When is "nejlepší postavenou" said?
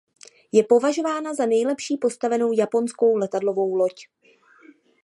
1.45-2.51